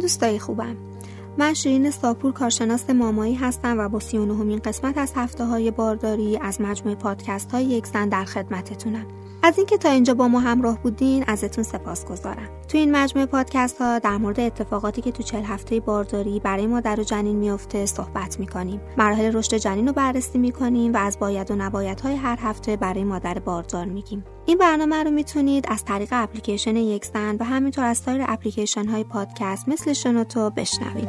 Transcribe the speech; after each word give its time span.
دوستای 0.00 0.38
خوبم. 0.38 0.76
من 1.38 1.54
شیرین 1.54 1.90
ساپور 1.90 2.32
کارشناس 2.32 2.90
مامایی 2.90 3.34
هستم 3.34 3.78
و 3.78 3.88
با 3.88 3.98
39 3.98 4.58
قسمت 4.58 4.98
از 4.98 5.12
هفته 5.16 5.44
های 5.44 5.70
بارداری 5.70 6.36
از 6.36 6.60
مجموعه 6.60 6.96
پادکست 6.96 7.52
های 7.52 7.64
یک 7.64 7.86
زن 7.86 8.08
در 8.08 8.24
خدمتتونم. 8.24 9.06
از 9.42 9.58
اینکه 9.58 9.78
تا 9.78 9.90
اینجا 9.90 10.14
با 10.14 10.28
ما 10.28 10.40
همراه 10.40 10.78
بودین 10.82 11.24
ازتون 11.26 11.64
سپاس 11.64 12.04
گذارم 12.04 12.48
تو 12.68 12.78
این 12.78 12.96
مجموعه 12.96 13.26
پادکست 13.26 13.78
ها 13.78 13.98
در 13.98 14.16
مورد 14.16 14.40
اتفاقاتی 14.40 15.02
که 15.02 15.12
تو 15.12 15.22
چل 15.22 15.42
هفته 15.42 15.80
بارداری 15.80 16.40
برای 16.40 16.66
مادر 16.66 17.00
و 17.00 17.02
جنین 17.02 17.36
میفته 17.36 17.86
صحبت 17.86 18.40
می‌کنیم. 18.40 18.80
مراحل 18.98 19.36
رشد 19.36 19.54
جنین 19.54 19.86
رو 19.86 19.92
بررسی 19.92 20.38
می‌کنیم 20.38 20.92
و 20.92 20.96
از 20.96 21.18
باید 21.18 21.50
و 21.50 21.54
نباید 21.54 22.00
های 22.00 22.16
هر 22.16 22.38
هفته 22.42 22.76
برای 22.76 23.04
مادر 23.04 23.38
باردار 23.38 23.84
میگیم. 23.84 24.24
این 24.46 24.58
برنامه 24.58 25.04
رو 25.04 25.10
می‌تونید 25.10 25.64
از 25.68 25.84
طریق 25.84 26.08
اپلیکیشن 26.12 26.76
یک 26.76 27.04
زن 27.04 27.36
و 27.40 27.44
همینطور 27.44 27.84
از 27.84 27.98
سایر 27.98 28.24
اپلیکیشن 28.28 28.86
های 28.86 29.04
پادکست 29.04 29.68
مثل 29.68 29.92
شنوتو 29.92 30.50
بشنوید. 30.50 31.08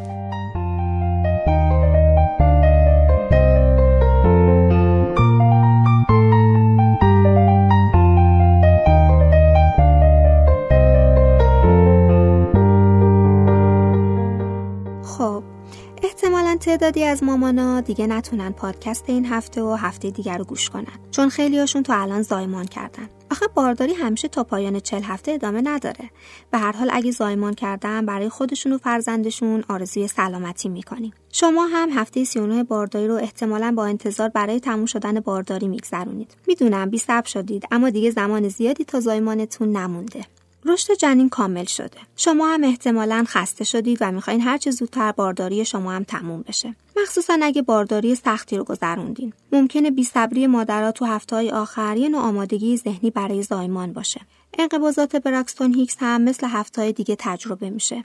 تعدادی 16.71 17.03
از 17.03 17.23
مامانا 17.23 17.81
دیگه 17.81 18.07
نتونن 18.07 18.51
پادکست 18.51 19.03
این 19.07 19.25
هفته 19.25 19.61
و 19.61 19.75
هفته 19.75 20.09
دیگر 20.09 20.37
رو 20.37 20.45
گوش 20.45 20.69
کنن. 20.69 20.99
چون 21.11 21.29
خیلیاشون 21.29 21.83
تو 21.83 22.01
الان 22.01 22.21
زایمان 22.21 22.65
کردن. 22.65 23.09
آخه 23.31 23.47
بارداری 23.55 23.93
همیشه 23.93 24.27
تا 24.27 24.43
پایان 24.43 24.79
چل 24.79 25.01
هفته 25.03 25.31
ادامه 25.31 25.61
نداره. 25.63 26.09
به 26.51 26.57
هر 26.57 26.71
حال 26.71 26.89
اگه 26.93 27.11
زایمان 27.11 27.53
کردن 27.53 28.05
برای 28.05 28.29
خودشون 28.29 28.73
و 28.73 28.77
فرزندشون 28.77 29.63
آرزوی 29.69 30.07
سلامتی 30.07 30.69
می‌کنیم. 30.69 31.13
شما 31.31 31.65
هم 31.65 31.89
هفته 31.89 32.23
39 32.23 32.63
بارداری 32.63 33.07
رو 33.07 33.15
احتمالا 33.15 33.73
با 33.77 33.85
انتظار 33.85 34.29
برای 34.29 34.59
تموم 34.59 34.85
شدن 34.85 35.19
بارداری 35.19 35.67
میگذرونید. 35.67 36.35
می‌دونم 36.47 36.89
بی 36.89 37.01
شدید 37.25 37.65
اما 37.71 37.89
دیگه 37.89 38.11
زمان 38.11 38.47
زیادی 38.49 38.83
تا 38.83 38.99
زایمانتون 38.99 39.77
نمونده. 39.77 40.25
رشد 40.65 40.93
جنین 40.93 41.29
کامل 41.29 41.65
شده. 41.65 41.97
شما 42.15 42.47
هم 42.47 42.63
احتمالا 42.63 43.25
خسته 43.27 43.63
شدید 43.63 43.97
و 44.01 44.11
می‌خواین 44.11 44.41
هر 44.41 44.57
چه 44.57 44.71
زودتر 44.71 45.11
بارداری 45.11 45.65
شما 45.65 45.91
هم 45.91 46.03
تموم 46.03 46.41
بشه. 46.41 46.75
مخصوصا 47.01 47.39
اگه 47.41 47.61
بارداری 47.61 48.15
سختی 48.15 48.57
رو 48.57 48.63
گذروندین. 48.63 49.33
ممکنه 49.51 49.91
بی 49.91 50.03
صبری 50.03 50.47
مادرها 50.47 50.91
تو 50.91 51.05
هفته 51.05 51.35
های 51.35 51.51
آخر 51.51 51.97
یه 51.97 52.09
نوع 52.09 52.21
آمادگی 52.21 52.77
ذهنی 52.77 53.09
برای 53.09 53.43
زایمان 53.43 53.93
باشه. 53.93 54.21
انقباضات 54.59 55.15
Braxton 55.15 55.73
Hicks 55.73 55.95
هم 55.99 56.21
مثل 56.21 56.47
هفته 56.47 56.81
های 56.81 56.93
دیگه 56.93 57.15
تجربه 57.19 57.69
میشه. 57.69 58.03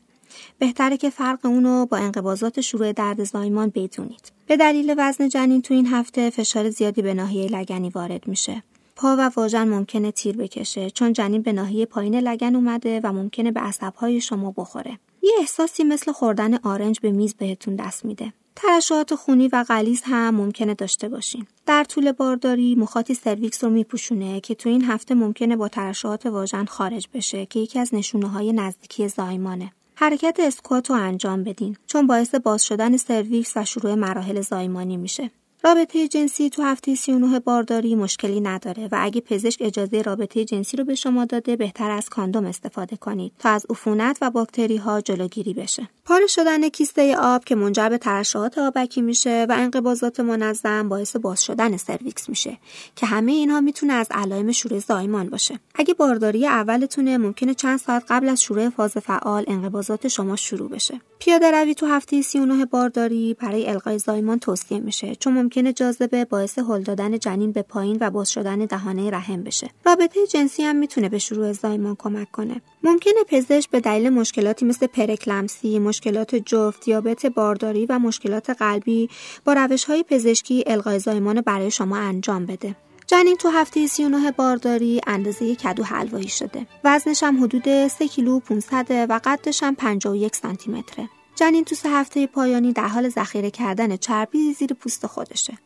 بهتره 0.58 0.96
که 0.96 1.10
فرق 1.10 1.46
اونو 1.46 1.86
با 1.86 1.96
انقباضات 1.96 2.60
شروع 2.60 2.92
درد 2.92 3.24
زایمان 3.24 3.72
بدونید. 3.74 4.32
به 4.46 4.56
دلیل 4.56 4.94
وزن 4.98 5.28
جنین 5.28 5.62
تو 5.62 5.74
این 5.74 5.86
هفته 5.86 6.30
فشار 6.30 6.70
زیادی 6.70 7.02
به 7.02 7.14
ناحیه 7.14 7.48
لگنی 7.48 7.91
وارد 7.91 8.28
میشه. 8.28 8.62
پا 8.97 9.16
و 9.19 9.30
واژن 9.36 9.69
ممکنه 9.69 10.12
تیر 10.12 10.36
بکشه 10.36 10.91
چون 10.91 11.12
جنین 11.12 11.42
به 11.42 11.52
ناحیه 11.52 11.86
پایین 11.86 12.14
لگن 12.14 12.55
اومده 12.55 13.00
و 13.05 13.12
ممکنه 13.12 13.50
به 13.50 13.61
عصبهای 13.61 14.20
شما 14.20 14.55
بخوره. 14.56 14.98
یه 15.22 15.33
احساسی 15.41 15.84
مثل 15.84 16.12
خوردن 16.12 16.55
آرنج 16.55 17.00
به 17.00 17.11
میز 17.11 17.34
بهتون 17.34 17.77
دست 17.77 18.05
میده. 18.05 18.33
ترشحات 18.56 19.14
خونی 19.14 19.48
و 19.48 19.64
غلیظ 19.69 20.00
هم 20.05 20.34
ممکنه 20.34 20.75
داشته 20.75 21.08
باشین. 21.08 21.47
در 21.66 21.84
طول 21.84 22.12
بارداری 22.12 22.75
مخاطی 22.75 23.14
cervix 23.14 23.64
رو 23.64 23.70
میپوشونه 23.70 24.41
که 24.41 24.55
تو 24.55 24.69
این 24.69 24.84
هفته 24.84 25.14
ممکنه 25.14 25.56
با 25.56 25.69
ترشحات 25.69 26.27
واژن 26.27 26.64
خارج 26.64 27.08
بشه 27.14 27.47
که 27.47 27.60
یکی 27.60 27.78
از 27.78 27.94
نشونه 27.94 28.28
های 28.28 28.53
نزدیکی 28.53 29.09
زایمانه. 29.09 29.72
حرکت 29.94 30.37
اسکوات 30.41 30.91
رو 30.91 30.97
انجام 30.97 31.44
بدین 31.44 31.76
چون 31.87 32.06
باعث 32.06 32.34
باز 32.34 32.65
شدن 32.65 32.97
cervix 32.97 33.56
و 33.56 33.65
شروع 33.65 33.94
مراحل 33.94 34.41
زایمانی 34.41 34.97
میشه. 34.97 35.31
رابطه 35.65 36.09
جنسی 36.09 36.50
تو 36.50 36.62
هفته 36.62 36.94
39 36.94 37.41
بارداری 37.41 37.94
مشکلی 37.94 38.41
نداره 38.41 38.89
و 38.93 38.99
اگه 39.00 39.21
پزشک 39.21 39.62
اجازه 39.62 40.03
رابطه 40.03 40.44
جنسی 40.44 40.77
رو 40.77 40.84
به 40.84 40.94
شما 40.94 41.25
داده 41.25 41.56
بهتره 41.56 41.91
از 41.91 42.09
کاندوم 42.09 42.44
استفاده 42.44 42.97
کنید 42.97 43.33
تا 43.39 43.50
از 43.50 43.67
عفونت 43.71 44.19
و 44.21 44.31
باکتری 44.31 44.77
ها 44.77 45.00
جلوگیری 45.00 45.55
بشه. 45.55 45.89
پاره 46.05 46.27
شدن 46.27 46.69
کیسه 46.69 47.16
آب 47.17 47.44
که 47.44 47.55
منجر 47.55 47.89
به 47.89 47.99
ترشحات 47.99 48.59
آبکی 48.59 49.03
میشه 49.03 49.47
و 49.49 49.53
انقباضات 49.59 50.21
منظم 50.21 50.89
باعث 50.89 51.17
باز 51.17 51.44
شدن 51.44 51.77
cervix 51.76 52.28
میشه 52.28 52.59
که 52.97 53.06
همه 53.06 53.33
اینها 53.33 53.61
می‌تونه 53.61 53.93
از 53.93 54.06
علائم 54.11 54.53
شروع 54.53 54.78
زایمان 54.78 55.31
باشه. 55.31 55.61
اگه 55.75 55.94
بارداری 55.94 56.47
اولتونه 56.47 57.19
ممکنه 57.19 57.55
چند 57.55 57.78
ساعت 57.78 58.05
قبل 58.09 58.28
از 58.28 58.43
شروع 58.43 58.69
فاز 58.69 58.93
فعال 58.93 59.44
انقباضات 59.47 60.09
شما 60.09 60.37
شروع 60.37 60.71
بشه. 60.71 61.00
پیاده 61.19 61.50
روی 61.50 61.75
تو 61.75 61.87
هفته 61.87 62.22
39 62.22 62.65
بارداری 62.65 63.34
برای 63.34 63.69
القای 63.69 63.99
زایمان 63.99 64.38
توصیه 64.38 64.81
میشه 64.81 65.15
چون 65.15 65.32
ممکنه 65.32 65.72
جاذبه 65.72 66.25
باعث 66.25 66.59
هل 66.59 66.82
دادن 66.82 67.19
جنین 67.19 67.53
به 67.53 67.62
پایین 67.62 67.99
و 68.00 68.10
باز 68.10 68.31
شدن 68.31 68.59
دهانه 68.59 69.10
رحم 69.10 69.43
بشه. 69.43 69.71
رابطه 69.87 70.26
جنسی 70.26 70.62
هم 70.62 70.76
می‌تونه 70.76 71.09
به 71.09 71.19
شروع 71.19 71.53
زایمان 71.53 71.97
کمک 71.99 72.31
کنه. 72.31 72.60
ممکنه 72.82 73.25
پزشک 73.28 73.71
به 73.71 73.81
دلیل 73.81 74.10
مشکلاتی 74.10 74.65
مثل 74.65 74.87
پرکلمسی، 74.87 75.78
مشکلات 75.78 76.34
جفت، 76.34 76.84
دیابت 76.84 77.26
بارداری 77.26 77.87
و 77.87 77.99
مشکلات 77.99 78.50
قلبی 78.50 79.09
با 79.44 79.53
روش 79.53 79.84
های 79.84 80.03
پزشکی 80.03 80.65
القای 80.66 80.99
زایمان 80.99 81.41
برای 81.41 81.71
شما 81.71 81.97
انجام 81.97 82.47
بده. 82.47 82.76
جنین 83.06 83.37
تو 83.37 83.49
هفته 83.49 83.87
39 83.87 84.33
بارداری 84.33 85.00
اندازه 85.06 85.55
کدو 85.55 85.84
حلوایی 85.84 86.28
شده. 86.28 86.67
وزنش 86.84 87.22
هم 87.22 87.43
حدود 87.44 87.89
3 87.89 88.09
کیلو 88.09 88.41
500 88.41 88.87
و 89.11 89.21
قدش 89.25 89.62
هم 89.62 89.75
51 89.75 90.37
سانتی 90.37 90.71
متره. 90.71 91.09
جنین 91.34 91.65
تو 91.65 91.75
سه 91.75 91.89
هفته 91.89 92.27
پایانی 92.27 92.72
در 92.72 92.89
حال 92.89 93.09
ذخیره 93.09 93.50
کردن 93.50 93.97
چربی 93.97 94.53
زیر 94.53 94.75
پوست 94.75 95.06
خودشه. 95.06 95.59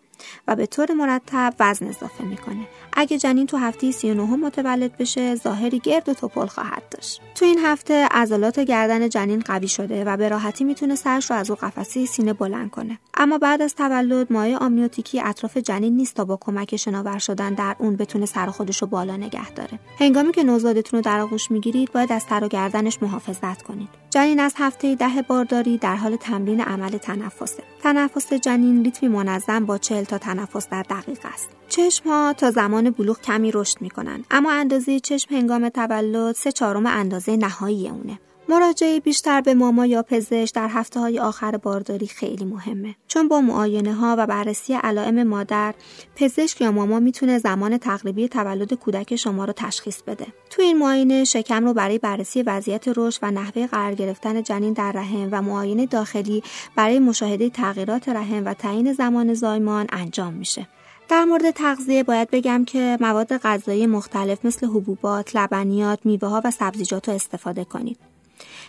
و 0.49 0.57
به 0.57 0.67
طور 0.67 0.93
مرتب 0.93 1.55
وزن 1.61 1.87
اضافه 1.87 2.25
می‌کنه. 2.25 2.67
اگه 2.93 3.19
جنین 3.19 3.47
تو 3.47 3.57
هفته 3.57 3.91
39 3.91 4.37
متولد 4.37 4.97
بشه 4.97 5.35
ظاهری 5.35 5.79
گرد 5.79 6.09
و 6.09 6.15
توپل 6.15 6.47
خواهد 6.47 6.83
داشت. 6.91 7.21
تو 7.35 7.45
این 7.45 7.59
هفته 7.59 8.09
عضلات 8.11 8.61
گردن 8.61 9.09
جنین 9.09 9.41
قوی 9.41 9.69
شده 9.69 10.05
و 10.05 10.17
به 10.17 10.29
راحتی 10.29 10.65
می‌تونه 10.65 10.95
سرش 10.95 11.31
رو 11.31 11.37
از 11.37 11.51
او 11.51 11.57
قفسه 11.57 12.07
سینه 12.07 12.33
بلند 12.33 12.71
کنه. 12.71 12.99
اما 13.15 13.39
بعد 13.39 13.63
از 13.63 13.75
تولد 13.75 14.33
مایع 14.33 14.57
آمنیوتیکی 14.57 15.21
اطراف 15.21 15.57
جنین 15.57 15.97
نیست 15.97 16.15
تا 16.15 16.25
با 16.25 16.39
کمک 16.41 16.77
شناور 16.77 17.19
شدن 17.19 17.55
در 17.55 17.77
اون 17.79 17.97
بتونه 17.97 18.27
سر 18.27 18.47
خودش 18.47 18.83
رو 18.83 18.89
بالا 18.89 19.17
نگه 19.17 19.51
داره. 19.51 19.79
هنگامی 19.99 20.33
که 20.33 20.43
نوزادتون 20.43 20.99
رو 20.99 21.03
در 21.03 21.21
آغوش 21.21 21.51
می‌گیرید 21.51 21.93
باید 21.93 22.13
از 22.13 22.23
سر 22.23 22.45
و 22.45 22.49
گردنش 22.49 22.99
محافظت 23.03 23.63
کنید. 23.63 23.89
جنین 24.11 24.41
از 24.41 24.55
هفته 24.57 24.95
ده 24.95 25.23
بارداری 25.29 25.79
در 25.79 25.97
حال 25.97 26.17
تمرین 26.17 26.61
عمل 26.61 26.91
تنفسه. 26.91 27.63
تنفس 27.83 28.33
جنین 28.33 28.85
ریتمی 28.85 29.09
منظم 29.09 29.67
با 29.67 29.79
40 29.79 30.05
تا 30.11 30.19
تنفس 30.19 30.69
در 30.69 30.83
دقیق 30.83 31.19
است. 31.25 31.49
چشم 31.69 32.09
ها 32.09 32.33
تا 32.33 32.51
زمان 32.51 32.91
بلوغ 32.91 33.21
کمی 33.21 33.51
رشد 33.55 33.81
می 33.81 33.91
کنند 33.91 34.25
اما 34.31 34.53
اندازه 34.53 35.01
چشم 35.01 35.35
هنگام 35.35 35.69
تولد 35.69 36.35
سه 36.35 36.53
چهارم 36.53 36.87
اندازه 36.87 37.37
نهایی 37.37 37.89
اونه. 37.89 38.19
مراجعه 38.51 39.01
بیشتر 39.01 39.41
به 39.41 39.55
ماما 39.55 39.87
یا 39.87 40.03
پزشک 40.03 40.55
در 40.55 40.69
هفته 40.69 41.01
های 41.01 41.19
آخر 41.19 41.57
بارداری 41.57 42.07
خیلی 42.07 42.45
مهمه. 42.45 42.95
چون 43.09 43.29
با 43.29 43.41
معاینه 43.41 43.95
ها 43.95 44.17
و 44.19 44.27
بررسی 44.27 44.75
علائم 44.75 45.23
مادر 45.23 45.75
پزشک 46.17 46.61
یا 46.61 46.73
ماما 46.73 47.01
می‌تونه 47.01 47.39
زمان 47.39 47.79
تقریبی 47.79 48.29
تولد 48.29 48.75
کودک 48.75 49.17
شما 49.17 49.45
رو 49.45 49.53
تشخیص 49.53 50.03
بده. 50.03 50.27
تو 50.51 50.63
این 50.63 50.79
معاینه 50.79 51.25
شکم 51.25 51.65
رو 51.65 51.75
برای 51.75 51.99
بررسی 51.99 52.43
وضعیت 52.43 52.85
رشد 52.97 53.19
و 53.23 53.31
نحوه 53.31 53.67
قرار 53.67 53.95
گرفتن 53.95 54.43
جنین 54.43 54.73
در 54.73 54.93
رحم 54.93 55.29
و 55.33 55.43
معاینه 55.43 55.87
داخلی 55.87 56.43
برای 56.77 56.99
مشاهده 56.99 57.51
تغییرات 57.51 58.09
رحم 58.09 58.45
و 58.47 58.55
تعیین 58.55 58.93
زمان 58.93 59.35
زایمان 59.35 59.87
انجام 59.93 60.33
میشه. 60.35 60.67
در 61.09 61.25
مورد 61.25 61.51
تغذیه 61.51 62.03
باید 62.03 62.31
بگم 62.31 62.65
که 62.65 62.99
مواد 63.01 63.37
غذایی 63.37 63.87
مختلف 63.87 64.45
مثل 64.45 64.67
حبوبات، 64.67 65.37
لبنیات، 65.37 65.99
میوه 66.05 66.29
ها 66.29 66.43
و 66.45 66.51
سبزیجات 66.51 67.09
رو 67.09 67.15
استفاده 67.15 67.65
کنید. 67.65 68.10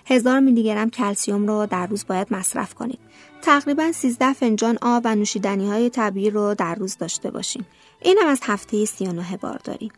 هزار 0.06 0.40
میلی 0.40 0.64
گرم 0.64 0.90
کلسیوم 0.90 1.48
رو 1.48 1.66
در 1.66 1.88
روز 1.88 2.06
باید 2.08 2.28
مصرف 2.32 2.74
کنید. 2.74 3.00
تقریبا 3.42 3.92
13 3.92 4.34
فنجان 4.34 4.78
آب 4.82 5.02
و 5.06 5.16
نوشیدنی 5.16 5.70
های 5.70 5.90
طبیعی 5.90 6.30
رو 6.30 6.54
در 6.54 6.76
روز 6.76 6.98
داشته 6.98 7.32
باشین. 7.32 7.66
این 8.02 8.18
هم 8.22 8.28
از 8.28 8.40
هفته 8.44 8.86
39 8.86 9.38
بارداری. 9.38 9.92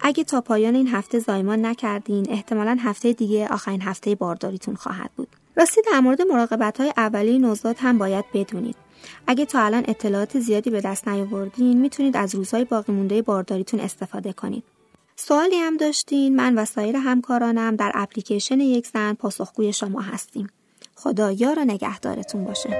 اگه 0.00 0.24
تا 0.24 0.40
پایان 0.40 0.74
این 0.74 0.88
هفته 0.88 1.18
زایمان 1.18 1.66
نکردین 1.66 2.26
احتمالا 2.30 2.78
هفته 2.80 3.12
دیگه 3.12 3.48
آخرین 3.48 3.82
هفته 3.82 4.14
بارداریتون 4.14 4.74
خواهد 4.74 5.10
بود. 5.16 5.28
راستی 5.56 5.80
در 5.92 6.00
مورد 6.00 6.22
مراقبت 6.22 6.80
های 6.80 6.92
اولیه 6.96 7.38
نوزاد 7.38 7.76
هم 7.78 7.98
باید 7.98 8.24
بدونید. 8.34 8.76
اگه 9.26 9.46
تا 9.46 9.60
الان 9.60 9.84
اطلاعات 9.88 10.40
زیادی 10.40 10.70
به 10.70 10.80
دست 10.80 11.08
نیاوردین 11.08 11.80
می‌تونید 11.80 12.16
از 12.16 12.34
روزهای 12.34 12.64
باقی 12.64 12.92
مونده 12.92 13.22
بارداریتون 13.22 13.80
استفاده 13.80 14.32
کنید. 14.32 14.64
سوالی 15.28 15.56
هم 15.56 15.76
داشتین 15.76 16.36
من 16.36 16.58
و 16.58 16.64
سایر 16.64 16.96
همکارانم 16.96 17.76
در 17.76 17.92
اپلیکیشن 17.94 18.60
یک 18.60 18.86
زن 18.86 19.14
پاسخگوی 19.14 19.72
شما 19.72 20.00
هستیم. 20.00 20.48
خدا 20.94 21.32
یار 21.32 21.58
نگهدارتون 21.60 22.44
باشه. 22.44 22.70